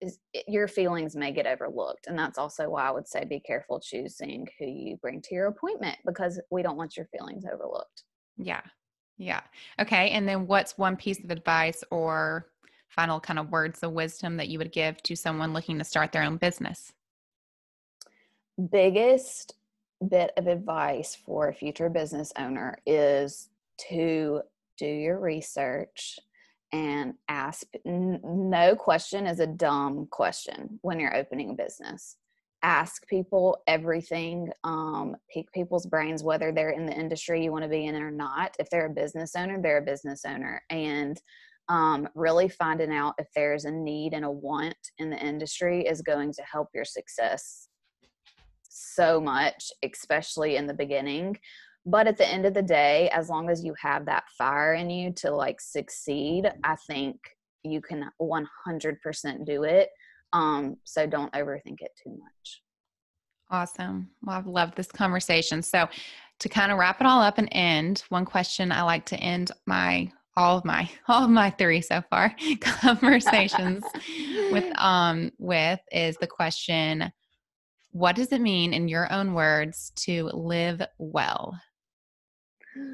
[0.00, 3.80] is, your feelings may get overlooked and that's also why i would say be careful
[3.80, 8.02] choosing who you bring to your appointment because we don't want your feelings overlooked.
[8.36, 8.60] Yeah.
[9.18, 9.40] Yeah.
[9.80, 12.48] Okay and then what's one piece of advice or
[12.88, 16.12] final kind of words of wisdom that you would give to someone looking to start
[16.12, 16.92] their own business?
[18.70, 19.54] Biggest
[20.06, 23.48] bit of advice for a future business owner is
[23.88, 24.42] to
[24.78, 26.18] do your research
[26.72, 32.16] and ask no question is a dumb question when you're opening a business.
[32.62, 37.70] Ask people everything um, pick people's brains whether they're in the industry you want to
[37.70, 38.56] be in or not.
[38.58, 40.62] If they're a business owner they're a business owner.
[40.70, 41.20] And
[41.68, 46.00] um, really finding out if there's a need and a want in the industry is
[46.00, 47.68] going to help your success
[48.78, 51.36] so much especially in the beginning
[51.86, 54.90] but at the end of the day as long as you have that fire in
[54.90, 57.16] you to like succeed i think
[57.66, 59.90] you can 100% do it.
[60.32, 62.62] Um so don't overthink it too much.
[63.50, 64.10] Awesome.
[64.22, 65.62] Well i've loved this conversation.
[65.62, 65.88] So
[66.38, 69.50] to kind of wrap it all up and end one question i like to end
[69.64, 73.82] my all of my all of my three so far conversations
[74.52, 77.10] with um with is the question
[77.92, 81.58] what does it mean in your own words to live well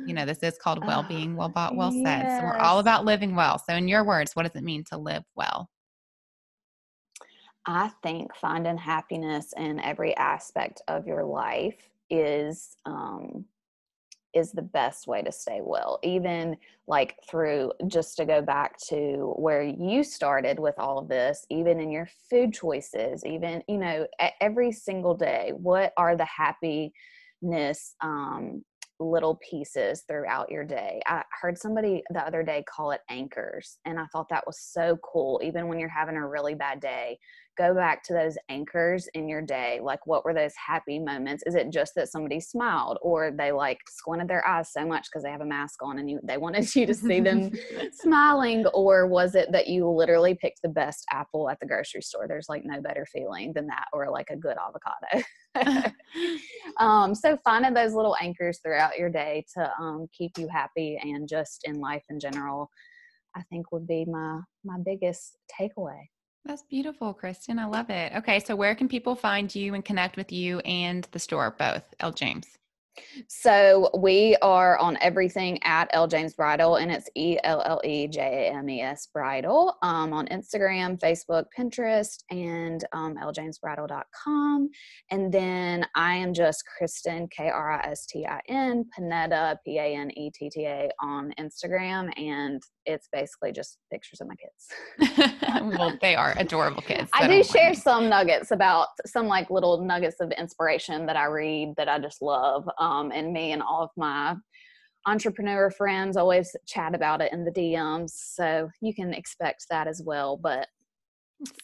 [0.05, 2.03] you know, this is called well being, well bought, well yes.
[2.03, 2.39] said.
[2.39, 3.59] So we're all about living well.
[3.59, 5.71] So, in your words, what does it mean to live well?
[7.67, 13.45] I think finding happiness in every aspect of your life is um,
[14.35, 15.99] is the best way to stay well.
[16.03, 16.57] Even
[16.87, 21.79] like through just to go back to where you started with all of this, even
[21.81, 24.07] in your food choices, even you know
[24.41, 28.65] every single day, what are the happiness um,
[28.99, 31.01] little pieces throughout your day.
[31.07, 34.99] I heard somebody the other day call it anchors, and I thought that was so
[35.03, 35.41] cool.
[35.43, 37.19] Even when you're having a really bad day,
[37.57, 39.81] go back to those anchors in your day.
[39.83, 41.43] Like, what were those happy moments?
[41.47, 45.23] Is it just that somebody smiled, or they like squinted their eyes so much because
[45.23, 47.51] they have a mask on and you they wanted you to see them
[47.93, 52.27] smiling, or was it that you literally picked the best apple at the grocery store?
[52.27, 55.93] There's like no better feeling than that, or like a good avocado.
[56.79, 61.29] um, so finding those little anchors throughout your day to um, keep you happy and
[61.29, 62.71] just in life in general,
[63.37, 66.01] I think would be my my biggest takeaway.
[66.45, 67.59] That's beautiful, Kristin.
[67.59, 68.13] I love it.
[68.17, 71.85] Okay, so where can people find you and connect with you and the store, both
[72.01, 72.13] L.
[72.13, 72.47] James?
[73.29, 78.07] So we are on everything at L James Bridal, and it's E L L E
[78.07, 78.21] J
[78.51, 84.69] A M E S Bridal um, on Instagram, Facebook, Pinterest, and um, LJamesBridal.com.
[85.11, 89.79] And then I am just Kristin K R I S T I N Panetta P
[89.79, 94.35] A N E T T A on Instagram, and it's basically just pictures of my
[94.35, 95.33] kids.
[95.79, 97.11] well, they are adorable kids.
[97.13, 101.75] I do share some nuggets about some like little nuggets of inspiration that I read
[101.77, 102.69] that I just love.
[102.79, 104.37] Um, and me and all of my
[105.07, 108.11] entrepreneur friends always chat about it in the DMs.
[108.11, 110.37] So you can expect that as well.
[110.37, 110.69] But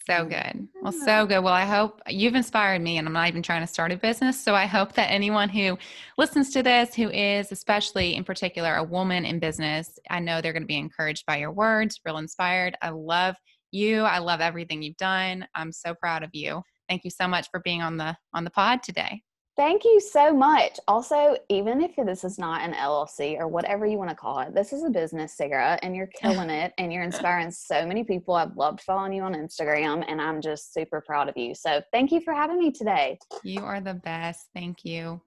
[0.05, 0.67] so good.
[0.81, 1.39] Well, so good.
[1.39, 4.39] Well, I hope you've inspired me, and I'm not even trying to start a business.
[4.39, 5.77] So I hope that anyone who
[6.17, 10.53] listens to this, who is especially in particular a woman in business, I know they're
[10.53, 12.77] going to be encouraged by your words, real inspired.
[12.81, 13.35] I love
[13.71, 14.01] you.
[14.01, 15.47] I love everything you've done.
[15.55, 16.61] I'm so proud of you.
[16.87, 19.21] Thank you so much for being on the on the pod today.
[19.59, 20.79] Thank you so much.
[20.87, 24.55] Also, even if this is not an LLC or whatever you want to call it,
[24.55, 28.35] this is a business, Sarah, and you're killing it and you're inspiring so many people.
[28.35, 31.53] I've loved following you on Instagram and I'm just super proud of you.
[31.53, 33.19] So, thank you for having me today.
[33.43, 34.47] You are the best.
[34.55, 35.19] Thank you.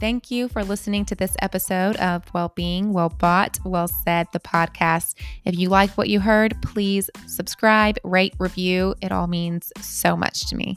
[0.00, 5.16] Thank you for listening to this episode of Well-Being, Well Bought, Well Said, the podcast.
[5.44, 8.94] If you like what you heard, please subscribe, rate, review.
[9.02, 10.76] It all means so much to me.